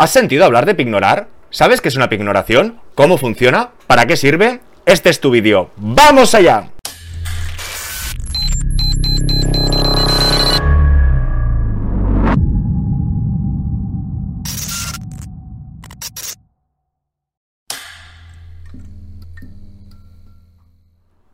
¿Has 0.00 0.12
sentido 0.12 0.44
hablar 0.44 0.64
de 0.64 0.76
pignorar? 0.76 1.26
¿Sabes 1.50 1.80
qué 1.80 1.88
es 1.88 1.96
una 1.96 2.08
pignoración? 2.08 2.80
¿Cómo 2.94 3.18
funciona? 3.18 3.70
¿Para 3.88 4.06
qué 4.06 4.16
sirve? 4.16 4.60
Este 4.86 5.10
es 5.10 5.18
tu 5.18 5.32
vídeo. 5.32 5.72
¡Vamos 5.76 6.36
allá! 6.36 6.70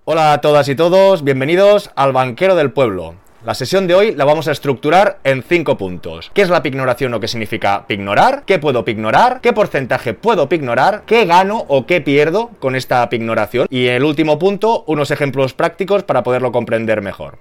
Hola 0.07 0.33
a 0.33 0.41
todas 0.41 0.71
y 0.71 0.75
todos, 0.75 1.23
bienvenidos 1.23 1.91
al 1.97 2.15
Banquero 2.15 2.55
del 2.55 2.73
Pueblo. 2.73 3.17
La 3.45 3.53
sesión 3.53 3.87
de 3.87 3.95
hoy 3.95 4.15
la 4.15 4.25
vamos 4.25 4.49
a 4.49 4.53
estructurar 4.53 5.19
en 5.23 5.43
cinco 5.43 5.77
puntos. 5.77 6.31
¿Qué 6.33 6.41
es 6.41 6.49
la 6.49 6.63
pignoración 6.63 7.13
o 7.13 7.21
qué 7.21 7.29
significa 7.29 7.87
pignorar? 7.87 8.45
¿Qué 8.47 8.59
puedo 8.59 8.87
pignorar? 8.87 9.43
¿Qué 9.43 9.53
porcentaje 9.53 10.15
puedo 10.15 10.49
pignorar? 10.49 11.03
¿Qué 11.05 11.27
gano 11.27 11.63
o 11.69 11.85
qué 11.85 12.01
pierdo 12.01 12.53
con 12.59 12.75
esta 12.75 13.07
pignoración? 13.11 13.67
Y 13.69 13.89
el 13.89 14.05
último 14.05 14.39
punto, 14.39 14.85
unos 14.87 15.11
ejemplos 15.11 15.53
prácticos 15.53 16.05
para 16.05 16.23
poderlo 16.23 16.53
comprender 16.53 17.03
mejor. 17.03 17.37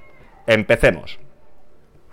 Empecemos. 0.46 1.20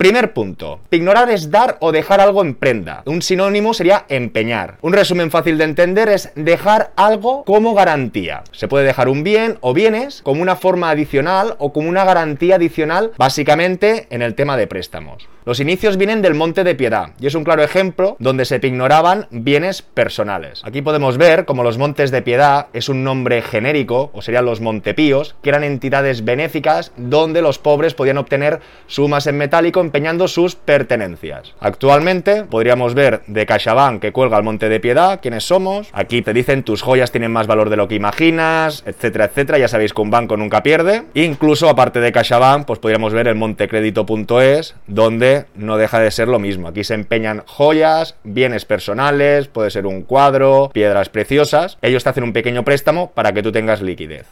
Primer 0.01 0.33
punto. 0.33 0.79
Ignorar 0.89 1.29
es 1.29 1.51
dar 1.51 1.77
o 1.79 1.91
dejar 1.91 2.21
algo 2.21 2.41
en 2.41 2.55
prenda. 2.55 3.03
Un 3.05 3.21
sinónimo 3.21 3.75
sería 3.75 4.05
empeñar. 4.09 4.79
Un 4.81 4.93
resumen 4.93 5.29
fácil 5.29 5.59
de 5.59 5.65
entender 5.65 6.09
es 6.09 6.31
dejar 6.33 6.91
algo 6.95 7.43
como 7.43 7.75
garantía. 7.75 8.43
Se 8.51 8.67
puede 8.67 8.83
dejar 8.83 9.09
un 9.09 9.23
bien 9.23 9.59
o 9.61 9.75
bienes 9.75 10.23
como 10.23 10.41
una 10.41 10.55
forma 10.55 10.89
adicional 10.89 11.53
o 11.59 11.71
como 11.71 11.87
una 11.87 12.03
garantía 12.03 12.55
adicional 12.55 13.11
básicamente 13.15 14.07
en 14.09 14.23
el 14.23 14.33
tema 14.33 14.57
de 14.57 14.65
préstamos. 14.65 15.27
Los 15.51 15.59
inicios 15.59 15.97
vienen 15.97 16.21
del 16.21 16.33
Monte 16.33 16.63
de 16.63 16.75
Piedad 16.75 17.09
y 17.19 17.27
es 17.27 17.35
un 17.35 17.43
claro 17.43 17.61
ejemplo 17.61 18.15
donde 18.19 18.45
se 18.45 18.61
pignoraban 18.61 19.27
bienes 19.31 19.81
personales. 19.81 20.61
Aquí 20.63 20.81
podemos 20.81 21.17
ver 21.17 21.43
como 21.43 21.61
los 21.61 21.77
Montes 21.77 22.09
de 22.09 22.21
Piedad 22.21 22.67
es 22.71 22.87
un 22.87 23.03
nombre 23.03 23.41
genérico, 23.41 24.11
o 24.13 24.21
serían 24.21 24.45
los 24.45 24.61
Montepíos, 24.61 25.35
que 25.43 25.49
eran 25.49 25.65
entidades 25.65 26.23
benéficas 26.23 26.93
donde 26.95 27.41
los 27.41 27.59
pobres 27.59 27.93
podían 27.93 28.17
obtener 28.17 28.61
sumas 28.87 29.27
en 29.27 29.37
metálico 29.37 29.81
empeñando 29.81 30.29
sus 30.29 30.55
pertenencias. 30.55 31.53
Actualmente 31.59 32.45
podríamos 32.45 32.93
ver 32.93 33.21
de 33.27 33.45
CaixaBank 33.45 34.01
que 34.01 34.13
cuelga 34.13 34.37
al 34.37 34.43
Monte 34.43 34.69
de 34.69 34.79
Piedad, 34.79 35.19
quiénes 35.21 35.43
somos. 35.43 35.89
Aquí 35.91 36.21
te 36.21 36.31
dicen 36.31 36.63
tus 36.63 36.81
joyas 36.81 37.11
tienen 37.11 37.33
más 37.33 37.47
valor 37.47 37.69
de 37.69 37.75
lo 37.75 37.89
que 37.89 37.95
imaginas, 37.95 38.83
etcétera, 38.85 39.25
etcétera. 39.25 39.57
Ya 39.57 39.67
sabéis 39.67 39.93
que 39.93 40.01
un 40.01 40.11
banco 40.11 40.37
nunca 40.37 40.63
pierde. 40.63 41.03
Incluso 41.13 41.67
aparte 41.67 41.99
de 41.99 42.13
CaixaBank, 42.13 42.65
pues 42.65 42.79
podríamos 42.79 43.13
ver 43.13 43.27
el 43.27 43.35
montecredito.es, 43.35 44.75
donde 44.87 45.40
no 45.55 45.77
deja 45.77 45.99
de 45.99 46.11
ser 46.11 46.27
lo 46.27 46.39
mismo. 46.39 46.67
Aquí 46.67 46.83
se 46.83 46.93
empeñan 46.93 47.43
joyas, 47.45 48.15
bienes 48.23 48.65
personales, 48.65 49.47
puede 49.47 49.71
ser 49.71 49.85
un 49.85 50.03
cuadro, 50.03 50.69
piedras 50.73 51.09
preciosas. 51.09 51.77
Ellos 51.81 52.03
te 52.03 52.09
hacen 52.09 52.23
un 52.23 52.33
pequeño 52.33 52.63
préstamo 52.63 53.11
para 53.11 53.33
que 53.33 53.43
tú 53.43 53.51
tengas 53.51 53.81
liquidez. 53.81 54.27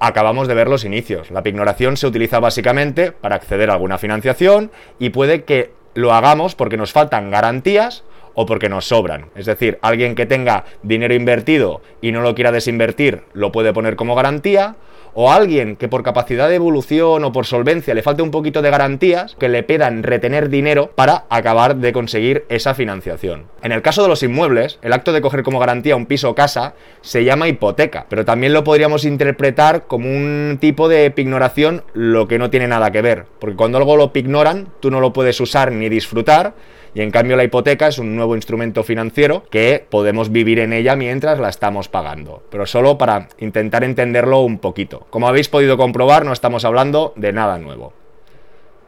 Acabamos 0.00 0.46
de 0.46 0.54
ver 0.54 0.68
los 0.68 0.84
inicios. 0.84 1.30
La 1.30 1.42
pignoración 1.42 1.96
se 1.96 2.06
utiliza 2.06 2.38
básicamente 2.38 3.12
para 3.12 3.36
acceder 3.36 3.70
a 3.70 3.74
alguna 3.74 3.98
financiación 3.98 4.70
y 4.98 5.10
puede 5.10 5.44
que 5.44 5.72
lo 5.94 6.12
hagamos 6.12 6.54
porque 6.54 6.76
nos 6.76 6.92
faltan 6.92 7.30
garantías 7.30 8.04
o 8.34 8.46
porque 8.46 8.68
nos 8.68 8.86
sobran. 8.86 9.26
Es 9.34 9.46
decir, 9.46 9.80
alguien 9.82 10.14
que 10.14 10.26
tenga 10.26 10.64
dinero 10.84 11.14
invertido 11.14 11.82
y 12.00 12.12
no 12.12 12.20
lo 12.20 12.36
quiera 12.36 12.52
desinvertir 12.52 13.24
lo 13.32 13.50
puede 13.50 13.72
poner 13.72 13.96
como 13.96 14.14
garantía 14.14 14.76
o 15.20 15.32
alguien 15.32 15.74
que 15.74 15.88
por 15.88 16.04
capacidad 16.04 16.48
de 16.48 16.54
evolución 16.54 17.24
o 17.24 17.32
por 17.32 17.44
solvencia 17.44 17.92
le 17.92 18.04
falte 18.04 18.22
un 18.22 18.30
poquito 18.30 18.62
de 18.62 18.70
garantías, 18.70 19.34
que 19.34 19.48
le 19.48 19.64
pedan 19.64 20.04
retener 20.04 20.48
dinero 20.48 20.92
para 20.94 21.24
acabar 21.28 21.74
de 21.74 21.92
conseguir 21.92 22.44
esa 22.48 22.72
financiación. 22.72 23.46
En 23.60 23.72
el 23.72 23.82
caso 23.82 24.02
de 24.02 24.08
los 24.08 24.22
inmuebles, 24.22 24.78
el 24.80 24.92
acto 24.92 25.12
de 25.12 25.20
coger 25.20 25.42
como 25.42 25.58
garantía 25.58 25.96
un 25.96 26.06
piso 26.06 26.30
o 26.30 26.36
casa 26.36 26.74
se 27.00 27.24
llama 27.24 27.48
hipoteca, 27.48 28.06
pero 28.08 28.24
también 28.24 28.52
lo 28.52 28.62
podríamos 28.62 29.04
interpretar 29.04 29.88
como 29.88 30.08
un 30.08 30.58
tipo 30.60 30.88
de 30.88 31.10
pignoración 31.10 31.82
lo 31.94 32.28
que 32.28 32.38
no 32.38 32.48
tiene 32.48 32.68
nada 32.68 32.92
que 32.92 33.02
ver, 33.02 33.24
porque 33.40 33.56
cuando 33.56 33.78
algo 33.78 33.96
lo 33.96 34.12
pignoran, 34.12 34.68
tú 34.78 34.92
no 34.92 35.00
lo 35.00 35.12
puedes 35.12 35.40
usar 35.40 35.72
ni 35.72 35.88
disfrutar, 35.88 36.54
y 36.98 37.00
en 37.00 37.12
cambio 37.12 37.36
la 37.36 37.44
hipoteca 37.44 37.86
es 37.86 38.00
un 38.00 38.16
nuevo 38.16 38.34
instrumento 38.34 38.82
financiero 38.82 39.44
que 39.50 39.86
podemos 39.88 40.32
vivir 40.32 40.58
en 40.58 40.72
ella 40.72 40.96
mientras 40.96 41.38
la 41.38 41.48
estamos 41.48 41.88
pagando. 41.88 42.42
Pero 42.50 42.66
solo 42.66 42.98
para 42.98 43.28
intentar 43.38 43.84
entenderlo 43.84 44.40
un 44.40 44.58
poquito. 44.58 45.06
Como 45.08 45.28
habéis 45.28 45.48
podido 45.48 45.76
comprobar, 45.76 46.24
no 46.24 46.32
estamos 46.32 46.64
hablando 46.64 47.12
de 47.14 47.32
nada 47.32 47.56
nuevo. 47.58 47.92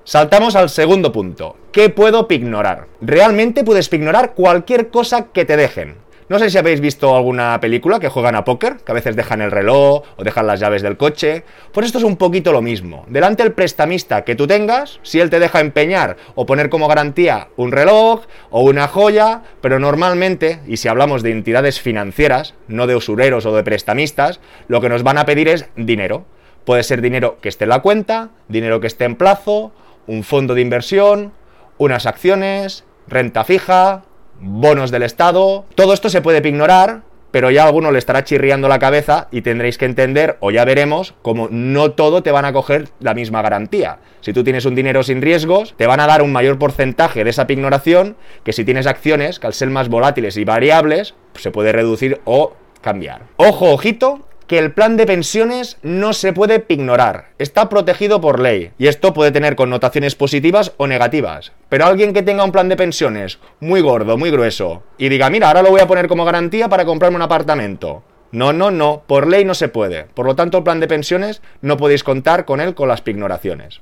Saltamos 0.02 0.56
al 0.56 0.70
segundo 0.70 1.12
punto. 1.12 1.56
¿Qué 1.70 1.88
puedo 1.88 2.26
pignorar? 2.26 2.88
Realmente 3.00 3.62
puedes 3.62 3.88
pignorar 3.88 4.34
cualquier 4.34 4.88
cosa 4.88 5.28
que 5.28 5.44
te 5.44 5.56
dejen. 5.56 5.94
No 6.30 6.38
sé 6.38 6.48
si 6.48 6.58
habéis 6.58 6.80
visto 6.80 7.16
alguna 7.16 7.58
película 7.58 7.98
que 7.98 8.08
juegan 8.08 8.36
a 8.36 8.44
póker, 8.44 8.76
que 8.76 8.92
a 8.92 8.94
veces 8.94 9.16
dejan 9.16 9.40
el 9.40 9.50
reloj 9.50 10.04
o 10.16 10.22
dejan 10.22 10.46
las 10.46 10.60
llaves 10.60 10.80
del 10.80 10.96
coche. 10.96 11.42
Pues 11.72 11.86
esto 11.86 11.98
es 11.98 12.04
un 12.04 12.16
poquito 12.16 12.52
lo 12.52 12.62
mismo. 12.62 13.04
Delante 13.08 13.42
del 13.42 13.50
prestamista 13.50 14.22
que 14.22 14.36
tú 14.36 14.46
tengas, 14.46 15.00
si 15.02 15.18
él 15.18 15.28
te 15.28 15.40
deja 15.40 15.58
empeñar 15.58 16.16
o 16.36 16.46
poner 16.46 16.70
como 16.70 16.86
garantía 16.86 17.48
un 17.56 17.72
reloj 17.72 18.26
o 18.50 18.62
una 18.62 18.86
joya, 18.86 19.42
pero 19.60 19.80
normalmente, 19.80 20.60
y 20.68 20.76
si 20.76 20.86
hablamos 20.86 21.24
de 21.24 21.32
entidades 21.32 21.80
financieras, 21.80 22.54
no 22.68 22.86
de 22.86 22.94
usureros 22.94 23.44
o 23.44 23.56
de 23.56 23.64
prestamistas, 23.64 24.38
lo 24.68 24.80
que 24.80 24.88
nos 24.88 25.02
van 25.02 25.18
a 25.18 25.26
pedir 25.26 25.48
es 25.48 25.68
dinero. 25.74 26.26
Puede 26.64 26.84
ser 26.84 27.00
dinero 27.00 27.38
que 27.40 27.48
esté 27.48 27.64
en 27.64 27.70
la 27.70 27.82
cuenta, 27.82 28.30
dinero 28.46 28.78
que 28.78 28.86
esté 28.86 29.04
en 29.04 29.16
plazo, 29.16 29.72
un 30.06 30.22
fondo 30.22 30.54
de 30.54 30.60
inversión, 30.60 31.32
unas 31.76 32.06
acciones, 32.06 32.84
renta 33.08 33.42
fija, 33.42 34.04
bonos 34.40 34.90
del 34.90 35.02
Estado. 35.02 35.64
Todo 35.74 35.92
esto 35.92 36.08
se 36.08 36.22
puede 36.22 36.46
ignorar, 36.48 37.02
pero 37.30 37.50
ya 37.50 37.64
a 37.64 37.66
alguno 37.66 37.92
le 37.92 37.98
estará 37.98 38.24
chirriando 38.24 38.68
la 38.68 38.78
cabeza 38.78 39.28
y 39.30 39.42
tendréis 39.42 39.78
que 39.78 39.84
entender, 39.84 40.36
o 40.40 40.50
ya 40.50 40.64
veremos, 40.64 41.14
como 41.22 41.48
no 41.50 41.92
todo 41.92 42.22
te 42.22 42.32
van 42.32 42.44
a 42.44 42.52
coger 42.52 42.88
la 42.98 43.14
misma 43.14 43.42
garantía. 43.42 43.98
Si 44.20 44.32
tú 44.32 44.42
tienes 44.44 44.64
un 44.64 44.74
dinero 44.74 45.02
sin 45.02 45.22
riesgos, 45.22 45.74
te 45.76 45.86
van 45.86 46.00
a 46.00 46.06
dar 46.06 46.22
un 46.22 46.32
mayor 46.32 46.58
porcentaje 46.58 47.24
de 47.24 47.30
esa 47.30 47.46
pignoración 47.46 48.16
que 48.44 48.52
si 48.52 48.64
tienes 48.64 48.86
acciones, 48.86 49.38
que 49.38 49.46
al 49.46 49.54
ser 49.54 49.70
más 49.70 49.88
volátiles 49.88 50.36
y 50.36 50.44
variables, 50.44 51.14
se 51.34 51.50
puede 51.50 51.72
reducir 51.72 52.20
o 52.24 52.54
cambiar. 52.80 53.22
Ojo, 53.36 53.70
ojito, 53.72 54.26
que 54.50 54.58
el 54.58 54.72
plan 54.72 54.96
de 54.96 55.06
pensiones 55.06 55.78
no 55.84 56.12
se 56.12 56.32
puede 56.32 56.64
ignorar, 56.66 57.26
está 57.38 57.68
protegido 57.68 58.20
por 58.20 58.40
ley 58.40 58.72
y 58.78 58.88
esto 58.88 59.14
puede 59.14 59.30
tener 59.30 59.54
connotaciones 59.54 60.16
positivas 60.16 60.72
o 60.76 60.88
negativas. 60.88 61.52
Pero 61.68 61.86
alguien 61.86 62.12
que 62.12 62.24
tenga 62.24 62.42
un 62.42 62.50
plan 62.50 62.68
de 62.68 62.74
pensiones 62.74 63.38
muy 63.60 63.80
gordo, 63.80 64.18
muy 64.18 64.32
grueso 64.32 64.82
y 64.98 65.08
diga, 65.08 65.30
mira, 65.30 65.46
ahora 65.46 65.62
lo 65.62 65.70
voy 65.70 65.80
a 65.80 65.86
poner 65.86 66.08
como 66.08 66.24
garantía 66.24 66.68
para 66.68 66.84
comprarme 66.84 67.14
un 67.14 67.22
apartamento. 67.22 68.02
No, 68.32 68.52
no, 68.52 68.72
no, 68.72 69.04
por 69.06 69.28
ley 69.28 69.44
no 69.44 69.54
se 69.54 69.68
puede. 69.68 70.06
Por 70.06 70.26
lo 70.26 70.34
tanto, 70.34 70.58
el 70.58 70.64
plan 70.64 70.80
de 70.80 70.88
pensiones 70.88 71.42
no 71.60 71.76
podéis 71.76 72.02
contar 72.02 72.44
con 72.44 72.60
él 72.60 72.74
con 72.74 72.88
las 72.88 73.02
pignoraciones. 73.02 73.80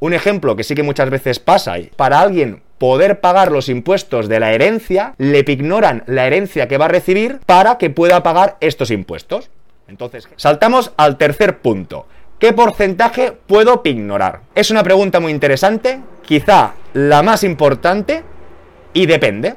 Un 0.00 0.14
ejemplo 0.14 0.56
que 0.56 0.64
sí 0.64 0.74
que 0.74 0.82
muchas 0.82 1.10
veces 1.10 1.38
pasa, 1.38 1.78
y 1.78 1.92
para 1.94 2.18
alguien 2.18 2.60
poder 2.78 3.20
pagar 3.20 3.52
los 3.52 3.68
impuestos 3.68 4.28
de 4.28 4.40
la 4.40 4.52
herencia, 4.52 5.14
le 5.18 5.44
pignoran 5.44 6.02
la 6.08 6.26
herencia 6.26 6.66
que 6.66 6.76
va 6.76 6.86
a 6.86 6.88
recibir 6.88 7.38
para 7.46 7.78
que 7.78 7.88
pueda 7.88 8.24
pagar 8.24 8.56
estos 8.58 8.90
impuestos. 8.90 9.48
Entonces, 9.88 10.28
saltamos 10.36 10.92
al 10.96 11.18
tercer 11.18 11.58
punto. 11.58 12.06
¿Qué 12.38 12.52
porcentaje 12.52 13.32
puedo 13.32 13.82
ignorar? 13.84 14.40
Es 14.54 14.70
una 14.70 14.82
pregunta 14.82 15.20
muy 15.20 15.32
interesante, 15.32 16.00
quizá 16.24 16.74
la 16.92 17.22
más 17.22 17.44
importante, 17.44 18.24
y 18.92 19.06
depende. 19.06 19.54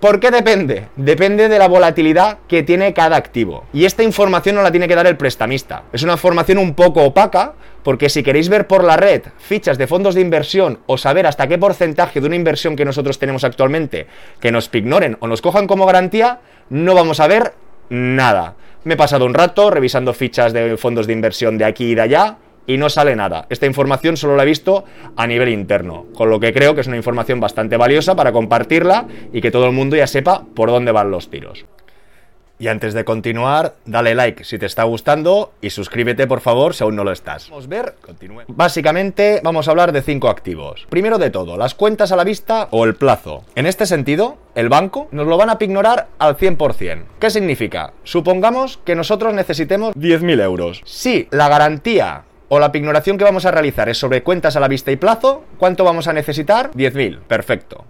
¿Por 0.00 0.18
qué 0.18 0.30
depende? 0.30 0.88
Depende 0.96 1.48
de 1.48 1.58
la 1.58 1.68
volatilidad 1.68 2.38
que 2.48 2.62
tiene 2.62 2.94
cada 2.94 3.16
activo. 3.16 3.64
Y 3.72 3.84
esta 3.84 4.02
información 4.02 4.56
no 4.56 4.62
la 4.62 4.70
tiene 4.70 4.88
que 4.88 4.94
dar 4.94 5.06
el 5.06 5.18
prestamista. 5.18 5.82
Es 5.92 6.02
una 6.02 6.14
información 6.14 6.56
un 6.56 6.74
poco 6.74 7.04
opaca, 7.04 7.52
porque 7.82 8.08
si 8.08 8.22
queréis 8.22 8.48
ver 8.48 8.66
por 8.66 8.82
la 8.82 8.96
red 8.96 9.22
fichas 9.38 9.76
de 9.76 9.86
fondos 9.86 10.14
de 10.14 10.22
inversión 10.22 10.78
o 10.86 10.96
saber 10.96 11.26
hasta 11.26 11.48
qué 11.48 11.58
porcentaje 11.58 12.20
de 12.20 12.26
una 12.26 12.36
inversión 12.36 12.76
que 12.76 12.86
nosotros 12.86 13.18
tenemos 13.18 13.44
actualmente 13.44 14.06
que 14.40 14.52
nos 14.52 14.70
ignoren 14.72 15.18
o 15.20 15.26
nos 15.26 15.42
cojan 15.42 15.66
como 15.66 15.84
garantía, 15.84 16.40
no 16.70 16.94
vamos 16.94 17.20
a 17.20 17.26
ver 17.26 17.52
nada. 17.90 18.56
Me 18.84 18.94
he 18.94 18.96
pasado 18.96 19.26
un 19.26 19.34
rato 19.34 19.70
revisando 19.70 20.14
fichas 20.14 20.54
de 20.54 20.76
fondos 20.78 21.06
de 21.06 21.12
inversión 21.12 21.58
de 21.58 21.66
aquí 21.66 21.90
y 21.90 21.94
de 21.94 22.00
allá 22.00 22.38
y 22.66 22.78
no 22.78 22.88
sale 22.88 23.16
nada. 23.16 23.46
Esta 23.50 23.66
información 23.66 24.16
solo 24.16 24.36
la 24.36 24.44
he 24.44 24.46
visto 24.46 24.84
a 25.16 25.26
nivel 25.26 25.48
interno, 25.48 26.06
con 26.14 26.30
lo 26.30 26.40
que 26.40 26.52
creo 26.52 26.74
que 26.74 26.80
es 26.80 26.86
una 26.86 26.96
información 26.96 27.40
bastante 27.40 27.76
valiosa 27.76 28.14
para 28.14 28.32
compartirla 28.32 29.06
y 29.32 29.40
que 29.40 29.50
todo 29.50 29.66
el 29.66 29.72
mundo 29.72 29.96
ya 29.96 30.06
sepa 30.06 30.44
por 30.54 30.70
dónde 30.70 30.92
van 30.92 31.10
los 31.10 31.30
tiros. 31.30 31.66
Y 32.60 32.68
antes 32.68 32.92
de 32.92 33.06
continuar, 33.06 33.76
dale 33.86 34.14
like 34.14 34.44
si 34.44 34.58
te 34.58 34.66
está 34.66 34.84
gustando 34.84 35.54
y 35.62 35.70
suscríbete 35.70 36.26
por 36.26 36.42
favor 36.42 36.74
si 36.74 36.84
aún 36.84 36.94
no 36.94 37.04
lo 37.04 37.10
estás. 37.10 37.48
Vamos 37.48 37.64
a 37.64 37.68
ver, 37.68 37.94
continúe. 38.02 38.42
Básicamente 38.48 39.40
vamos 39.42 39.66
a 39.66 39.70
hablar 39.70 39.92
de 39.92 40.02
cinco 40.02 40.28
activos. 40.28 40.86
Primero 40.90 41.16
de 41.16 41.30
todo, 41.30 41.56
las 41.56 41.74
cuentas 41.74 42.12
a 42.12 42.16
la 42.16 42.24
vista 42.24 42.68
o 42.70 42.84
el 42.84 42.96
plazo. 42.96 43.44
En 43.54 43.64
este 43.64 43.86
sentido, 43.86 44.36
el 44.54 44.68
banco 44.68 45.08
nos 45.10 45.26
lo 45.26 45.38
van 45.38 45.48
a 45.48 45.56
pignorar 45.56 46.08
al 46.18 46.36
100%. 46.36 47.04
¿Qué 47.18 47.30
significa? 47.30 47.94
Supongamos 48.04 48.78
que 48.84 48.94
nosotros 48.94 49.32
necesitemos 49.32 49.94
10.000 49.96 50.42
euros. 50.42 50.82
Si 50.84 51.28
la 51.30 51.48
garantía 51.48 52.24
o 52.50 52.60
la 52.60 52.72
pignoración 52.72 53.16
que 53.16 53.24
vamos 53.24 53.46
a 53.46 53.52
realizar 53.52 53.88
es 53.88 53.96
sobre 53.96 54.22
cuentas 54.22 54.56
a 54.56 54.60
la 54.60 54.68
vista 54.68 54.92
y 54.92 54.96
plazo, 54.96 55.44
¿cuánto 55.56 55.82
vamos 55.84 56.08
a 56.08 56.12
necesitar? 56.12 56.72
10.000. 56.72 57.20
Perfecto. 57.20 57.86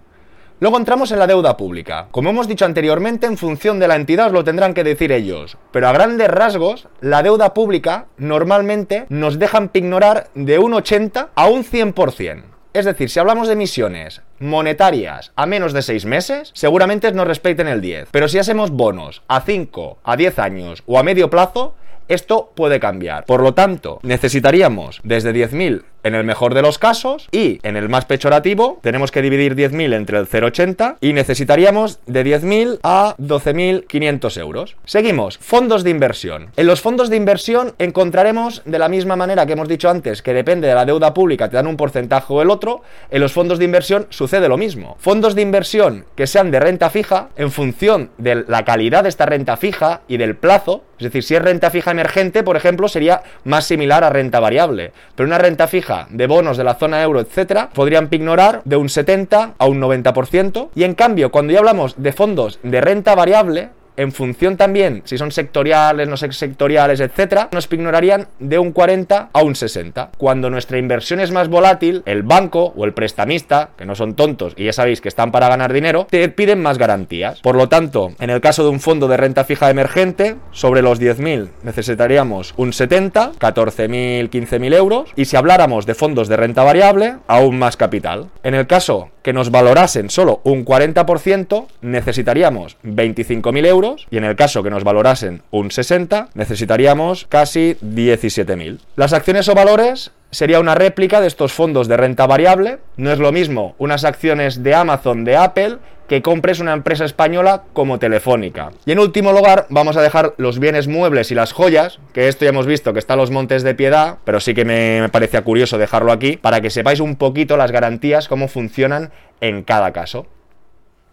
Luego 0.61 0.77
entramos 0.77 1.11
en 1.11 1.17
la 1.17 1.25
deuda 1.25 1.57
pública. 1.57 2.07
Como 2.11 2.29
hemos 2.29 2.47
dicho 2.47 2.65
anteriormente, 2.65 3.25
en 3.25 3.35
función 3.35 3.79
de 3.79 3.87
la 3.87 3.95
entidad 3.95 4.27
os 4.27 4.31
lo 4.31 4.43
tendrán 4.43 4.75
que 4.75 4.83
decir 4.83 5.11
ellos. 5.11 5.57
Pero 5.71 5.87
a 5.87 5.91
grandes 5.91 6.27
rasgos, 6.27 6.87
la 7.01 7.23
deuda 7.23 7.55
pública 7.55 8.05
normalmente 8.17 9.07
nos 9.09 9.39
dejan 9.39 9.69
pignorar 9.69 10.29
de 10.35 10.59
un 10.59 10.75
80 10.75 11.29
a 11.33 11.47
un 11.47 11.63
100%. 11.63 12.43
Es 12.73 12.85
decir, 12.85 13.09
si 13.09 13.19
hablamos 13.19 13.47
de 13.47 13.53
emisiones 13.53 14.21
monetarias 14.37 15.31
a 15.35 15.47
menos 15.47 15.73
de 15.73 15.81
6 15.81 16.05
meses, 16.05 16.51
seguramente 16.53 17.11
nos 17.11 17.25
respeten 17.25 17.67
el 17.67 17.81
10. 17.81 18.09
Pero 18.11 18.27
si 18.27 18.37
hacemos 18.37 18.69
bonos 18.69 19.23
a 19.27 19.41
5, 19.41 19.97
a 20.03 20.15
10 20.15 20.37
años 20.37 20.83
o 20.85 20.99
a 20.99 21.03
medio 21.03 21.31
plazo, 21.31 21.73
esto 22.07 22.51
puede 22.55 22.79
cambiar. 22.79 23.25
Por 23.25 23.41
lo 23.41 23.55
tanto, 23.55 23.99
necesitaríamos 24.03 24.99
desde 25.03 25.33
10.000 25.33 25.85
en 26.03 26.15
el 26.15 26.23
mejor 26.23 26.53
de 26.53 26.61
los 26.61 26.77
casos 26.77 27.27
y 27.31 27.59
en 27.63 27.77
el 27.77 27.89
más 27.89 28.05
pechorativo 28.05 28.79
tenemos 28.81 29.11
que 29.11 29.21
dividir 29.21 29.55
10.000 29.55 29.93
entre 29.93 30.17
el 30.17 30.27
0,80 30.27 30.97
y 31.01 31.13
necesitaríamos 31.13 31.99
de 32.05 32.25
10.000 32.25 32.79
a 32.83 33.15
12.500 33.17 34.39
euros. 34.39 34.75
Seguimos, 34.85 35.37
fondos 35.37 35.83
de 35.83 35.89
inversión. 35.89 36.51
En 36.55 36.67
los 36.67 36.81
fondos 36.81 37.09
de 37.09 37.17
inversión 37.17 37.73
encontraremos 37.79 38.61
de 38.65 38.79
la 38.79 38.89
misma 38.89 39.15
manera 39.15 39.45
que 39.45 39.53
hemos 39.53 39.67
dicho 39.67 39.89
antes 39.89 40.21
que 40.21 40.33
depende 40.33 40.67
de 40.67 40.75
la 40.75 40.85
deuda 40.85 41.13
pública 41.13 41.49
te 41.49 41.55
dan 41.55 41.67
un 41.67 41.77
porcentaje 41.77 42.33
o 42.33 42.41
el 42.41 42.49
otro, 42.49 42.81
en 43.09 43.21
los 43.21 43.33
fondos 43.33 43.59
de 43.59 43.65
inversión 43.65 44.07
sucede 44.09 44.47
lo 44.47 44.57
mismo. 44.57 44.95
Fondos 44.99 45.35
de 45.35 45.41
inversión 45.41 46.05
que 46.15 46.27
sean 46.27 46.51
de 46.51 46.59
renta 46.59 46.89
fija 46.89 47.29
en 47.35 47.51
función 47.51 48.09
de 48.17 48.43
la 48.47 48.65
calidad 48.65 49.03
de 49.03 49.09
esta 49.09 49.25
renta 49.25 49.57
fija 49.57 50.01
y 50.07 50.17
del 50.17 50.35
plazo, 50.35 50.83
es 50.97 51.05
decir, 51.05 51.23
si 51.23 51.35
es 51.35 51.41
renta 51.41 51.71
fija 51.71 51.91
emergente, 51.91 52.43
por 52.43 52.57
ejemplo, 52.57 52.87
sería 52.87 53.23
más 53.43 53.65
similar 53.65 54.03
a 54.03 54.09
renta 54.09 54.39
variable, 54.39 54.91
pero 55.15 55.27
una 55.27 55.37
renta 55.37 55.67
fija 55.67 55.90
de 56.09 56.27
bonos 56.27 56.57
de 56.57 56.63
la 56.63 56.75
zona 56.75 57.01
euro, 57.01 57.19
etcétera, 57.19 57.69
podrían 57.73 58.07
pignorar 58.07 58.61
de 58.65 58.75
un 58.75 58.89
70 58.89 59.55
a 59.57 59.65
un 59.65 59.81
90%. 59.81 60.69
Y 60.75 60.83
en 60.83 60.95
cambio, 60.95 61.31
cuando 61.31 61.53
ya 61.53 61.59
hablamos 61.59 61.95
de 61.97 62.13
fondos 62.13 62.59
de 62.63 62.81
renta 62.81 63.15
variable, 63.15 63.69
en 63.97 64.11
función 64.11 64.57
también, 64.57 65.01
si 65.05 65.17
son 65.17 65.31
sectoriales, 65.31 66.07
no 66.07 66.17
sectoriales, 66.17 66.99
etcétera, 66.99 67.49
nos 67.51 67.71
ignorarían 67.71 68.27
de 68.39 68.59
un 68.59 68.71
40 68.71 69.29
a 69.33 69.41
un 69.41 69.55
60. 69.55 70.11
Cuando 70.17 70.49
nuestra 70.49 70.77
inversión 70.77 71.19
es 71.19 71.31
más 71.31 71.47
volátil, 71.47 72.03
el 72.05 72.23
banco 72.23 72.73
o 72.75 72.85
el 72.85 72.93
prestamista, 72.93 73.69
que 73.77 73.85
no 73.85 73.95
son 73.95 74.15
tontos 74.15 74.53
y 74.55 74.65
ya 74.65 74.73
sabéis 74.73 75.01
que 75.01 75.09
están 75.09 75.31
para 75.31 75.49
ganar 75.49 75.73
dinero, 75.73 76.07
te 76.09 76.27
piden 76.29 76.61
más 76.61 76.77
garantías. 76.77 77.39
Por 77.41 77.55
lo 77.55 77.69
tanto, 77.69 78.11
en 78.19 78.29
el 78.29 78.41
caso 78.41 78.63
de 78.63 78.69
un 78.69 78.79
fondo 78.79 79.07
de 79.07 79.17
renta 79.17 79.43
fija 79.43 79.69
emergente, 79.69 80.35
sobre 80.51 80.81
los 80.81 80.99
10.000 80.99 81.49
necesitaríamos 81.63 82.53
un 82.57 82.73
70, 82.73 83.33
14.000, 83.39 84.29
15.000 84.29 84.73
euros. 84.75 85.09
Y 85.15 85.25
si 85.25 85.35
habláramos 85.35 85.85
de 85.85 85.95
fondos 85.95 86.27
de 86.27 86.37
renta 86.37 86.63
variable, 86.63 87.17
aún 87.27 87.57
más 87.59 87.77
capital. 87.77 88.29
En 88.43 88.55
el 88.55 88.67
caso 88.67 89.09
que 89.23 89.33
nos 89.33 89.51
valorasen 89.51 90.09
solo 90.09 90.41
un 90.43 90.65
40%, 90.65 91.67
necesitaríamos 91.81 92.77
25.000 92.83 93.65
euros 93.67 93.80
y 94.09 94.17
en 94.17 94.23
el 94.23 94.35
caso 94.35 94.63
que 94.63 94.69
nos 94.69 94.83
valorasen 94.83 95.41
un 95.51 95.71
60, 95.71 96.29
necesitaríamos 96.33 97.25
casi 97.27 97.75
17.000. 97.83 98.79
Las 98.95 99.13
acciones 99.13 99.47
o 99.49 99.55
valores 99.55 100.11
sería 100.31 100.59
una 100.59 100.75
réplica 100.75 101.21
de 101.21 101.27
estos 101.27 101.53
fondos 101.53 101.87
de 101.87 101.97
renta 101.97 102.25
variable. 102.25 102.79
No 102.97 103.11
es 103.11 103.19
lo 103.19 103.31
mismo 103.31 103.75
unas 103.77 104.05
acciones 104.05 104.63
de 104.63 104.75
Amazon, 104.75 105.23
de 105.25 105.35
Apple, 105.35 105.77
que 106.07 106.21
compres 106.21 106.59
una 106.59 106.73
empresa 106.73 107.05
española 107.05 107.63
como 107.73 107.97
Telefónica. 107.97 108.71
Y 108.85 108.91
en 108.91 108.99
último 108.99 109.31
lugar, 109.31 109.67
vamos 109.69 109.95
a 109.95 110.01
dejar 110.01 110.33
los 110.37 110.59
bienes 110.59 110.87
muebles 110.87 111.31
y 111.31 111.35
las 111.35 111.53
joyas, 111.53 111.99
que 112.13 112.27
esto 112.27 112.43
ya 112.43 112.49
hemos 112.49 112.65
visto 112.65 112.91
que 112.91 112.99
está 112.99 113.15
los 113.15 113.31
montes 113.31 113.63
de 113.63 113.75
piedad, 113.75 114.17
pero 114.25 114.41
sí 114.41 114.53
que 114.53 114.65
me 114.65 115.07
parecía 115.09 115.43
curioso 115.43 115.77
dejarlo 115.77 116.11
aquí, 116.11 116.35
para 116.35 116.59
que 116.59 116.69
sepáis 116.69 116.99
un 116.99 117.15
poquito 117.15 117.55
las 117.55 117.71
garantías, 117.71 118.27
cómo 118.27 118.47
funcionan 118.47 119.11
en 119.39 119.63
cada 119.63 119.93
caso. 119.93 120.27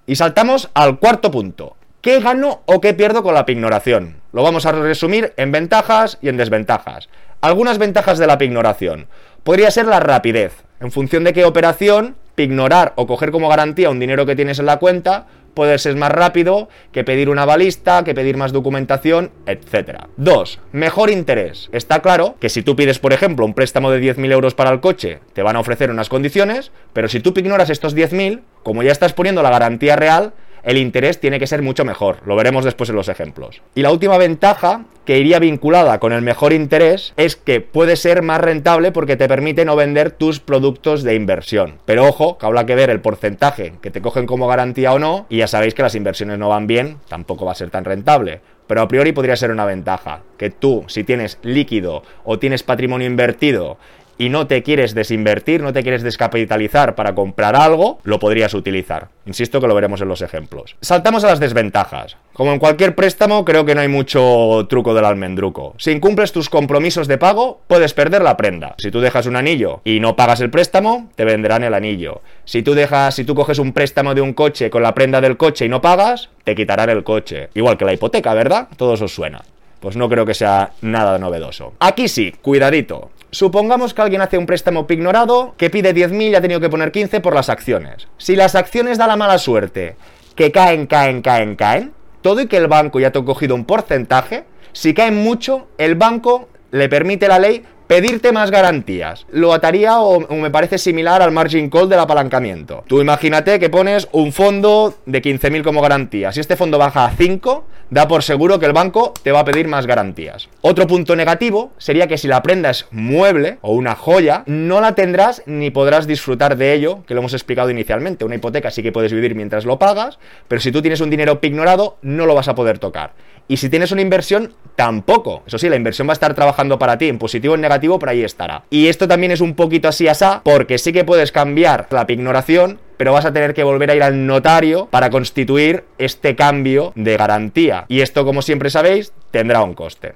Y 0.08 0.16
saltamos 0.16 0.70
al 0.74 0.98
cuarto 0.98 1.30
punto. 1.30 1.77
¿Qué 2.00 2.20
gano 2.20 2.62
o 2.66 2.80
qué 2.80 2.94
pierdo 2.94 3.24
con 3.24 3.34
la 3.34 3.44
pignoración? 3.44 4.20
Lo 4.32 4.44
vamos 4.44 4.66
a 4.66 4.72
resumir 4.72 5.32
en 5.36 5.50
ventajas 5.50 6.18
y 6.22 6.28
en 6.28 6.36
desventajas. 6.36 7.08
Algunas 7.40 7.78
ventajas 7.78 8.18
de 8.18 8.28
la 8.28 8.38
pignoración. 8.38 9.08
Podría 9.42 9.72
ser 9.72 9.86
la 9.86 9.98
rapidez. 9.98 10.62
En 10.78 10.92
función 10.92 11.24
de 11.24 11.32
qué 11.32 11.44
operación, 11.44 12.14
pignorar 12.36 12.92
o 12.94 13.08
coger 13.08 13.32
como 13.32 13.48
garantía 13.48 13.90
un 13.90 13.98
dinero 13.98 14.26
que 14.26 14.36
tienes 14.36 14.60
en 14.60 14.66
la 14.66 14.78
cuenta 14.78 15.26
puede 15.54 15.76
ser 15.78 15.96
más 15.96 16.12
rápido 16.12 16.68
que 16.92 17.02
pedir 17.02 17.28
una 17.28 17.44
balista, 17.44 18.04
que 18.04 18.14
pedir 18.14 18.36
más 18.36 18.52
documentación, 18.52 19.32
etc. 19.46 20.04
2. 20.16 20.60
Mejor 20.70 21.10
interés. 21.10 21.68
Está 21.72 22.00
claro 22.00 22.36
que 22.38 22.48
si 22.48 22.62
tú 22.62 22.76
pides, 22.76 23.00
por 23.00 23.12
ejemplo, 23.12 23.44
un 23.44 23.54
préstamo 23.54 23.90
de 23.90 24.00
10.000 24.00 24.30
euros 24.30 24.54
para 24.54 24.70
el 24.70 24.78
coche, 24.78 25.18
te 25.32 25.42
van 25.42 25.56
a 25.56 25.60
ofrecer 25.60 25.90
unas 25.90 26.08
condiciones, 26.08 26.70
pero 26.92 27.08
si 27.08 27.18
tú 27.18 27.34
ignoras 27.34 27.70
estos 27.70 27.96
10.000, 27.96 28.42
como 28.62 28.84
ya 28.84 28.92
estás 28.92 29.14
poniendo 29.14 29.42
la 29.42 29.50
garantía 29.50 29.96
real, 29.96 30.32
el 30.62 30.76
interés 30.76 31.20
tiene 31.20 31.38
que 31.38 31.46
ser 31.46 31.62
mucho 31.62 31.84
mejor. 31.84 32.18
Lo 32.24 32.36
veremos 32.36 32.64
después 32.64 32.90
en 32.90 32.96
los 32.96 33.08
ejemplos. 33.08 33.62
Y 33.74 33.82
la 33.82 33.90
última 33.90 34.18
ventaja 34.18 34.84
que 35.04 35.18
iría 35.18 35.38
vinculada 35.38 36.00
con 36.00 36.12
el 36.12 36.20
mejor 36.20 36.52
interés 36.52 37.14
es 37.16 37.34
que 37.34 37.62
puede 37.62 37.96
ser 37.96 38.20
más 38.20 38.40
rentable 38.40 38.92
porque 38.92 39.16
te 39.16 39.26
permite 39.26 39.64
no 39.64 39.74
vender 39.74 40.10
tus 40.10 40.38
productos 40.38 41.02
de 41.02 41.14
inversión. 41.14 41.78
Pero 41.86 42.06
ojo, 42.06 42.36
que 42.36 42.44
habrá 42.44 42.66
que 42.66 42.74
ver 42.74 42.90
el 42.90 43.00
porcentaje 43.00 43.72
que 43.80 43.90
te 43.90 44.02
cogen 44.02 44.26
como 44.26 44.46
garantía 44.48 44.92
o 44.92 44.98
no, 44.98 45.26
y 45.30 45.38
ya 45.38 45.46
sabéis 45.46 45.72
que 45.72 45.82
las 45.82 45.94
inversiones 45.94 46.38
no 46.38 46.50
van 46.50 46.66
bien, 46.66 46.98
tampoco 47.08 47.46
va 47.46 47.52
a 47.52 47.54
ser 47.54 47.70
tan 47.70 47.86
rentable. 47.86 48.40
Pero 48.66 48.82
a 48.82 48.88
priori 48.88 49.12
podría 49.12 49.34
ser 49.36 49.50
una 49.50 49.64
ventaja, 49.64 50.20
que 50.36 50.50
tú, 50.50 50.84
si 50.88 51.04
tienes 51.04 51.38
líquido 51.42 52.02
o 52.24 52.38
tienes 52.38 52.62
patrimonio 52.62 53.06
invertido 53.06 53.78
y 54.18 54.28
no 54.28 54.46
te 54.46 54.62
quieres 54.62 54.94
desinvertir, 54.94 55.62
no 55.62 55.72
te 55.72 55.82
quieres 55.82 56.02
descapitalizar 56.02 56.94
para 56.94 57.14
comprar 57.14 57.56
algo, 57.56 58.00
lo 58.02 58.18
podrías 58.18 58.52
utilizar. 58.54 59.08
Insisto 59.26 59.60
que 59.60 59.68
lo 59.68 59.74
veremos 59.74 60.00
en 60.00 60.08
los 60.08 60.22
ejemplos. 60.22 60.76
Saltamos 60.80 61.24
a 61.24 61.28
las 61.28 61.40
desventajas. 61.40 62.16
Como 62.32 62.52
en 62.52 62.58
cualquier 62.58 62.94
préstamo, 62.94 63.44
creo 63.44 63.64
que 63.64 63.74
no 63.74 63.80
hay 63.80 63.88
mucho 63.88 64.66
truco 64.68 64.94
del 64.94 65.04
almendruco. 65.04 65.74
Si 65.78 65.90
incumples 65.90 66.32
tus 66.32 66.50
compromisos 66.50 67.08
de 67.08 67.18
pago, 67.18 67.60
puedes 67.66 67.94
perder 67.94 68.22
la 68.22 68.36
prenda. 68.36 68.74
Si 68.78 68.90
tú 68.90 69.00
dejas 69.00 69.26
un 69.26 69.36
anillo 69.36 69.80
y 69.84 70.00
no 70.00 70.16
pagas 70.16 70.40
el 70.40 70.50
préstamo, 70.50 71.10
te 71.14 71.24
venderán 71.24 71.64
el 71.64 71.74
anillo. 71.74 72.22
Si 72.44 72.62
tú 72.62 72.74
dejas, 72.74 73.14
si 73.14 73.24
tú 73.24 73.34
coges 73.34 73.58
un 73.58 73.72
préstamo 73.72 74.14
de 74.14 74.20
un 74.20 74.34
coche 74.34 74.70
con 74.70 74.82
la 74.82 74.94
prenda 74.94 75.20
del 75.20 75.36
coche 75.36 75.66
y 75.66 75.68
no 75.68 75.80
pagas, 75.80 76.30
te 76.44 76.54
quitarán 76.54 76.90
el 76.90 77.04
coche. 77.04 77.50
Igual 77.54 77.76
que 77.76 77.84
la 77.84 77.92
hipoteca, 77.92 78.34
¿verdad? 78.34 78.68
Todo 78.76 78.94
eso 78.94 79.08
suena 79.08 79.42
pues 79.80 79.96
no 79.96 80.08
creo 80.08 80.26
que 80.26 80.34
sea 80.34 80.72
nada 80.82 81.18
novedoso. 81.18 81.74
Aquí 81.78 82.08
sí, 82.08 82.34
cuidadito. 82.42 83.10
Supongamos 83.30 83.92
que 83.92 84.02
alguien 84.02 84.22
hace 84.22 84.38
un 84.38 84.46
préstamo 84.46 84.86
pignorado 84.86 85.54
que 85.58 85.68
pide 85.68 85.94
10.000 85.94 86.30
y 86.30 86.34
ha 86.34 86.40
tenido 86.40 86.60
que 86.60 86.70
poner 86.70 86.92
15 86.92 87.20
por 87.20 87.34
las 87.34 87.50
acciones. 87.50 88.08
Si 88.16 88.36
las 88.36 88.54
acciones 88.54 88.96
da 88.96 89.06
la 89.06 89.16
mala 89.16 89.38
suerte 89.38 89.96
que 90.34 90.50
caen, 90.50 90.86
caen, 90.86 91.20
caen, 91.20 91.54
caen, 91.56 91.92
todo 92.22 92.40
y 92.40 92.46
que 92.46 92.56
el 92.56 92.68
banco 92.68 93.00
ya 93.00 93.10
te 93.10 93.18
ha 93.18 93.24
cogido 93.24 93.54
un 93.54 93.64
porcentaje, 93.64 94.44
si 94.72 94.94
caen 94.94 95.16
mucho, 95.16 95.66
el 95.76 95.94
banco 95.94 96.48
le 96.70 96.88
permite 96.88 97.28
la 97.28 97.38
ley 97.38 97.64
pedirte 97.86 98.32
más 98.32 98.50
garantías. 98.50 99.26
Lo 99.30 99.52
ataría 99.52 99.98
o, 99.98 100.20
me 100.20 100.50
parece 100.50 100.78
similar 100.78 101.22
al 101.22 101.32
margin 101.32 101.68
call 101.70 101.88
del 101.88 101.98
apalancamiento. 101.98 102.84
Tú 102.86 103.00
imagínate 103.00 103.58
que 103.58 103.70
pones 103.70 104.08
un 104.12 104.32
fondo 104.32 104.94
de 105.06 105.20
15.000 105.20 105.64
como 105.64 105.80
garantía. 105.80 106.30
Si 106.30 106.40
este 106.40 106.56
fondo 106.56 106.78
baja 106.78 107.06
a 107.06 107.10
5, 107.10 107.64
da 107.90 108.08
por 108.08 108.22
seguro 108.22 108.58
que 108.58 108.66
el 108.66 108.72
banco 108.72 109.14
te 109.22 109.32
va 109.32 109.40
a 109.40 109.44
pedir 109.44 109.68
más 109.68 109.86
garantías. 109.86 110.48
Otro 110.60 110.86
punto 110.86 111.16
negativo 111.16 111.72
sería 111.78 112.06
que 112.06 112.18
si 112.18 112.28
la 112.28 112.42
prenda 112.42 112.70
es 112.70 112.86
mueble 112.90 113.58
o 113.62 113.72
una 113.72 113.94
joya, 113.94 114.42
no 114.46 114.80
la 114.80 114.94
tendrás 114.94 115.42
ni 115.46 115.70
podrás 115.70 116.06
disfrutar 116.06 116.56
de 116.56 116.74
ello, 116.74 117.04
que 117.06 117.14
lo 117.14 117.20
hemos 117.20 117.32
explicado 117.32 117.70
inicialmente. 117.70 118.24
Una 118.24 118.36
hipoteca 118.36 118.70
sí 118.70 118.82
que 118.82 118.92
puedes 118.92 119.12
vivir 119.12 119.34
mientras 119.34 119.64
lo 119.64 119.78
pagas, 119.78 120.18
pero 120.48 120.60
si 120.60 120.72
tú 120.72 120.82
tienes 120.82 121.00
un 121.00 121.10
dinero 121.10 121.40
pignorado, 121.40 121.98
no 122.02 122.26
lo 122.26 122.34
vas 122.34 122.48
a 122.48 122.54
poder 122.54 122.78
tocar. 122.78 123.12
Y 123.50 123.56
si 123.56 123.70
tienes 123.70 123.92
una 123.92 124.02
inversión, 124.02 124.52
tampoco. 124.76 125.42
Eso 125.46 125.56
sí, 125.56 125.70
la 125.70 125.76
inversión 125.76 126.06
va 126.06 126.12
a 126.12 126.14
estar 126.14 126.34
trabajando 126.34 126.78
para 126.78 126.98
ti, 126.98 127.08
en 127.08 127.18
positivo 127.18 127.52
o 127.52 127.54
en 127.54 127.62
negativo, 127.62 127.98
pero 127.98 128.12
ahí 128.12 128.22
estará. 128.22 128.64
Y 128.68 128.88
esto 128.88 129.08
también 129.08 129.32
es 129.32 129.40
un 129.40 129.54
poquito 129.54 129.88
así 129.88 130.06
asá, 130.06 130.42
porque 130.44 130.76
sí 130.76 130.92
que 130.92 131.04
puedes 131.04 131.32
cambiar 131.32 131.86
la 131.90 132.06
pignoración, 132.06 132.78
pero 132.98 133.14
vas 133.14 133.24
a 133.24 133.32
tener 133.32 133.54
que 133.54 133.64
volver 133.64 133.90
a 133.90 133.94
ir 133.94 134.02
al 134.02 134.26
notario 134.26 134.88
para 134.90 135.08
constituir 135.08 135.84
este 135.96 136.36
cambio 136.36 136.92
de 136.96 137.16
garantía. 137.16 137.86
Y 137.88 138.02
esto, 138.02 138.26
como 138.26 138.42
siempre 138.42 138.68
sabéis, 138.68 139.14
tendrá 139.30 139.62
un 139.62 139.72
coste. 139.72 140.14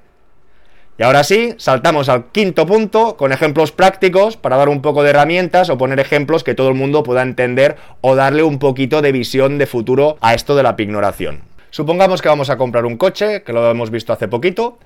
Y 0.99 1.03
ahora 1.03 1.23
sí, 1.23 1.55
saltamos 1.57 2.07
al 2.07 2.25
quinto 2.25 2.67
punto 2.67 3.17
con 3.17 3.31
ejemplos 3.31 3.71
prácticos 3.71 4.37
para 4.37 4.57
dar 4.57 4.69
un 4.69 4.83
poco 4.83 5.01
de 5.01 5.09
herramientas 5.09 5.71
o 5.71 5.77
poner 5.77 5.99
ejemplos 5.99 6.43
que 6.43 6.53
todo 6.53 6.69
el 6.69 6.75
mundo 6.75 7.01
pueda 7.01 7.23
entender 7.23 7.77
o 8.01 8.15
darle 8.15 8.43
un 8.43 8.59
poquito 8.59 9.01
de 9.01 9.11
visión 9.11 9.57
de 9.57 9.65
futuro 9.65 10.17
a 10.21 10.35
esto 10.35 10.55
de 10.55 10.61
la 10.61 10.75
pignoración. 10.75 11.41
Supongamos 11.71 12.21
que 12.21 12.29
vamos 12.29 12.51
a 12.51 12.57
comprar 12.57 12.85
un 12.85 12.97
coche, 12.97 13.41
que 13.41 13.53
lo 13.53 13.71
hemos 13.71 13.89
visto 13.89 14.13
hace 14.13 14.27
poquito, 14.27 14.77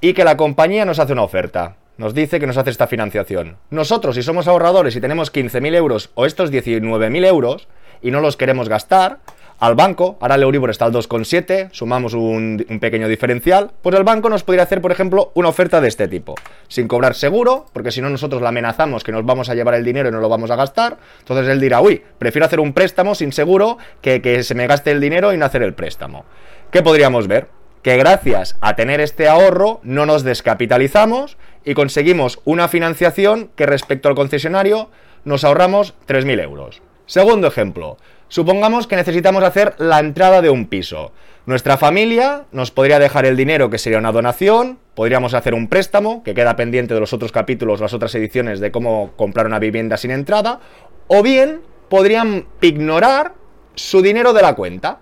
y 0.00 0.14
que 0.14 0.24
la 0.24 0.36
compañía 0.36 0.84
nos 0.84 0.98
hace 0.98 1.12
una 1.12 1.22
oferta. 1.22 1.76
Nos 1.96 2.14
dice 2.14 2.40
que 2.40 2.46
nos 2.46 2.56
hace 2.56 2.70
esta 2.70 2.86
financiación. 2.86 3.56
Nosotros, 3.70 4.16
si 4.16 4.22
somos 4.22 4.48
ahorradores 4.48 4.96
y 4.96 5.00
tenemos 5.00 5.32
15.000 5.32 5.74
euros 5.76 6.10
o 6.14 6.26
estos 6.26 6.50
19.000 6.50 7.26
euros 7.26 7.68
y 8.02 8.10
no 8.10 8.20
los 8.20 8.36
queremos 8.36 8.68
gastar, 8.68 9.20
al 9.60 9.76
banco, 9.76 10.18
ahora 10.20 10.34
el 10.34 10.42
Euribor 10.42 10.70
está 10.70 10.84
al 10.84 10.92
2,7, 10.92 11.68
sumamos 11.70 12.12
un, 12.14 12.66
pequeño 12.80 13.08
diferencial, 13.08 13.70
pues 13.82 13.94
el 13.94 14.02
banco 14.02 14.28
nos 14.28 14.42
podría 14.42 14.64
hacer, 14.64 14.80
por 14.80 14.90
ejemplo, 14.90 15.30
una 15.34 15.48
oferta 15.48 15.80
de 15.80 15.88
este 15.88 16.08
tipo, 16.08 16.34
sin 16.68 16.88
cobrar 16.88 17.14
seguro, 17.14 17.66
porque 17.72 17.92
si 17.92 18.00
no 18.00 18.10
nosotros 18.10 18.42
la 18.42 18.48
amenazamos 18.48 19.04
que 19.04 19.12
nos 19.12 19.24
vamos 19.24 19.48
a 19.48 19.54
llevar 19.54 19.74
el 19.74 19.84
dinero 19.84 20.08
y 20.08 20.12
no 20.12 20.20
lo 20.20 20.28
vamos 20.28 20.50
a 20.50 20.56
gastar, 20.56 20.98
entonces 21.20 21.48
él 21.48 21.60
dirá, 21.60 21.80
uy, 21.80 22.02
prefiero 22.18 22.46
hacer 22.46 22.60
un 22.60 22.72
préstamo 22.72 23.14
sin 23.14 23.32
seguro 23.32 23.78
que 24.00 24.20
que 24.20 24.42
se 24.42 24.54
me 24.54 24.66
gaste 24.66 24.90
el 24.90 25.00
dinero 25.00 25.32
y 25.32 25.36
no 25.36 25.46
hacer 25.46 25.62
el 25.62 25.74
préstamo. 25.74 26.24
¿Qué 26.70 26.82
podríamos 26.82 27.28
ver? 27.28 27.46
Que 27.82 27.96
gracias 27.96 28.56
a 28.60 28.76
tener 28.76 29.00
este 29.00 29.28
ahorro 29.28 29.80
no 29.82 30.06
nos 30.06 30.24
descapitalizamos 30.24 31.36
y 31.64 31.74
conseguimos 31.74 32.40
una 32.44 32.68
financiación 32.68 33.50
que 33.56 33.66
respecto 33.66 34.08
al 34.08 34.14
concesionario 34.14 34.90
nos 35.24 35.44
ahorramos 35.44 35.94
3.000 36.06 36.42
euros. 36.42 36.82
Segundo 37.06 37.46
ejemplo, 37.46 37.98
supongamos 38.28 38.86
que 38.86 38.96
necesitamos 38.96 39.42
hacer 39.44 39.74
la 39.78 40.00
entrada 40.00 40.42
de 40.42 40.50
un 40.50 40.66
piso. 40.66 41.12
Nuestra 41.46 41.76
familia 41.76 42.44
nos 42.52 42.70
podría 42.70 42.98
dejar 42.98 43.26
el 43.26 43.36
dinero 43.36 43.68
que 43.68 43.78
sería 43.78 43.98
una 43.98 44.12
donación, 44.12 44.78
podríamos 44.94 45.34
hacer 45.34 45.52
un 45.52 45.68
préstamo, 45.68 46.22
que 46.22 46.34
queda 46.34 46.56
pendiente 46.56 46.94
de 46.94 47.00
los 47.00 47.12
otros 47.12 47.32
capítulos, 47.32 47.80
las 47.80 47.92
otras 47.92 48.14
ediciones 48.14 48.60
de 48.60 48.70
cómo 48.70 49.12
comprar 49.16 49.46
una 49.46 49.58
vivienda 49.58 49.98
sin 49.98 50.10
entrada, 50.10 50.60
o 51.06 51.22
bien 51.22 51.60
podrían 51.90 52.46
ignorar 52.62 53.34
su 53.74 54.00
dinero 54.00 54.32
de 54.32 54.42
la 54.42 54.54
cuenta, 54.54 55.00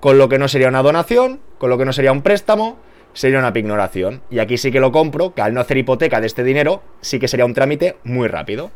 con 0.00 0.16
lo 0.16 0.28
que 0.28 0.38
no 0.38 0.48
sería 0.48 0.68
una 0.68 0.82
donación, 0.82 1.40
con 1.58 1.68
lo 1.68 1.76
que 1.76 1.84
no 1.84 1.92
sería 1.92 2.12
un 2.12 2.22
préstamo, 2.22 2.78
sería 3.12 3.38
una 3.38 3.52
pignoración. 3.52 4.22
Y 4.30 4.38
aquí 4.38 4.58
sí 4.58 4.70
que 4.70 4.80
lo 4.80 4.92
compro, 4.92 5.34
que 5.34 5.42
al 5.42 5.54
no 5.54 5.60
hacer 5.60 5.78
hipoteca 5.78 6.20
de 6.20 6.26
este 6.26 6.44
dinero, 6.44 6.82
sí 7.00 7.18
que 7.18 7.28
sería 7.28 7.46
un 7.46 7.54
trámite 7.54 7.96
muy 8.04 8.28
rápido. 8.28 8.70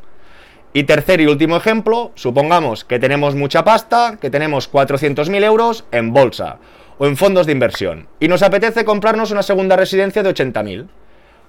Y 0.72 0.84
tercer 0.84 1.20
y 1.20 1.26
último 1.26 1.56
ejemplo, 1.56 2.12
supongamos 2.16 2.84
que 2.84 2.98
tenemos 2.98 3.34
mucha 3.34 3.64
pasta, 3.64 4.18
que 4.20 4.28
tenemos 4.28 4.70
400.000 4.70 5.42
euros 5.42 5.86
en 5.90 6.12
bolsa 6.12 6.58
o 6.98 7.06
en 7.06 7.16
fondos 7.16 7.46
de 7.46 7.52
inversión, 7.52 8.08
y 8.20 8.28
nos 8.28 8.42
apetece 8.42 8.84
comprarnos 8.84 9.30
una 9.30 9.42
segunda 9.42 9.76
residencia 9.76 10.22
de 10.22 10.34
80.000. 10.34 10.86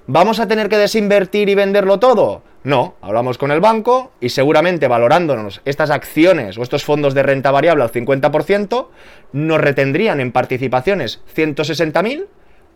¿Vamos 0.09 0.39
a 0.39 0.47
tener 0.47 0.69
que 0.69 0.77
desinvertir 0.77 1.49
y 1.49 1.55
venderlo 1.55 1.99
todo? 1.99 2.41
No, 2.63 2.95
hablamos 3.01 3.37
con 3.37 3.51
el 3.51 3.59
banco 3.59 4.11
y 4.21 4.29
seguramente 4.29 4.87
valorándonos 4.87 5.61
estas 5.65 5.89
acciones 5.89 6.57
o 6.57 6.63
estos 6.63 6.85
fondos 6.85 7.13
de 7.13 7.23
renta 7.23 7.51
variable 7.51 7.83
al 7.83 7.91
50%, 7.91 8.87
nos 9.33 9.61
retendrían 9.61 10.21
en 10.21 10.31
participaciones 10.31 11.21
160.000, 11.35 12.27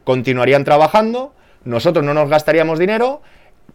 continuarían 0.03 0.63
trabajando, 0.63 1.34
nosotros 1.63 2.03
no 2.05 2.13
nos 2.13 2.29
gastaríamos 2.29 2.79
dinero, 2.79 3.22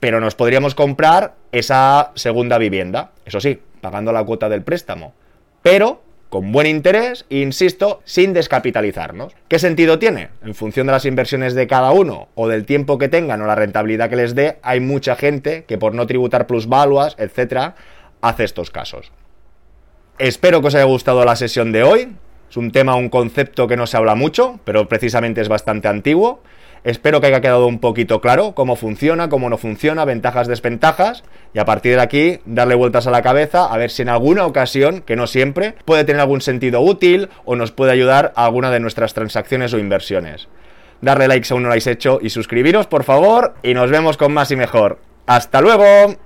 pero 0.01 0.21
nos 0.21 0.35
podríamos 0.35 0.75
comprar 0.75 1.35
esa 1.53 2.13
segunda 2.15 2.59
vivienda, 2.59 3.13
eso 3.25 3.41
sí, 3.41 3.61
pagando 3.81 4.13
la 4.13 4.25
cuota 4.25 4.49
del 4.49 4.63
préstamo. 4.63 5.15
Pero 5.63 6.03
con 6.29 6.53
buen 6.53 6.67
interés 6.67 7.25
insisto, 7.29 8.03
sin 8.05 8.33
descapitalizarnos. 8.33 9.33
¿Qué 9.49 9.59
sentido 9.59 9.99
tiene? 9.99 10.29
En 10.45 10.55
función 10.55 10.87
de 10.87 10.93
las 10.93 11.05
inversiones 11.05 11.55
de 11.55 11.67
cada 11.67 11.93
uno 11.93 12.29
o 12.35 12.49
del 12.49 12.67
tiempo 12.67 12.99
que 12.99 13.09
tengan 13.09 13.41
o 13.43 13.47
la 13.47 13.55
rentabilidad 13.55 14.11
que 14.11 14.17
les 14.17 14.35
dé, 14.35 14.59
hay 14.63 14.81
mucha 14.81 15.17
gente 15.17 15.65
que 15.65 15.79
por 15.79 15.95
no 15.95 16.07
tributar 16.07 16.47
plusvaluas, 16.47 17.15
etcétera, 17.19 17.77
hace 18.21 18.45
estos 18.45 18.71
casos. 18.71 19.13
Espero 20.19 20.61
que 20.61 20.69
os 20.69 20.75
haya 20.75 20.85
gustado 20.85 21.25
la 21.25 21.37
sesión 21.37 21.73
de 21.73 21.85
hoy. 21.85 22.17
Es 22.51 22.57
un 22.57 22.71
tema, 22.71 22.95
un 22.95 23.09
concepto 23.09 23.67
que 23.67 23.77
no 23.77 23.87
se 23.87 23.97
habla 23.97 24.15
mucho, 24.15 24.61
pero 24.65 24.89
precisamente 24.89 25.41
es 25.41 25.49
bastante 25.49 25.89
antiguo. 25.89 26.43
Espero 26.85 27.21
que 27.21 27.27
haya 27.27 27.41
quedado 27.41 27.67
un 27.67 27.81
poquito 27.81 28.21
claro 28.21 28.55
cómo 28.55 28.77
funciona, 28.77 29.29
cómo 29.29 29.51
no 29.51 29.59
funciona, 29.59 30.05
ventajas, 30.05 30.47
desventajas, 30.47 31.25
y 31.53 31.59
a 31.59 31.65
partir 31.65 31.97
de 31.97 32.03
aquí 32.03 32.39
darle 32.45 32.77
vueltas 32.77 33.09
a 33.09 33.11
la 33.11 33.23
cabeza 33.23 33.67
a 33.67 33.77
ver 33.77 33.91
si 33.91 34.03
en 34.03 34.09
alguna 34.09 34.47
ocasión, 34.47 35.01
que 35.01 35.17
no 35.17 35.27
siempre, 35.27 35.75
puede 35.85 36.05
tener 36.05 36.21
algún 36.21 36.41
sentido 36.41 36.81
útil 36.81 37.29
o 37.45 37.57
nos 37.57 37.73
puede 37.73 37.91
ayudar 37.91 38.33
a 38.37 38.45
alguna 38.45 38.71
de 38.71 38.79
nuestras 38.79 39.15
transacciones 39.15 39.75
o 39.75 39.79
inversiones. 39.79 40.49
Darle 41.01 41.27
like 41.27 41.45
si 41.45 41.53
aún 41.53 41.65
no 41.65 41.69
lo 41.69 41.73
habéis 41.73 41.89
hecho 41.89 42.21
y 42.23 42.31
suscribiros, 42.31 42.87
por 42.87 43.03
favor, 43.03 43.55
y 43.65 43.75
nos 43.75 43.91
vemos 43.91 44.17
con 44.17 44.33
más 44.33 44.53
y 44.53 44.57
mejor. 44.57 45.01
¡Hasta 45.27 45.61
luego! 45.61 46.26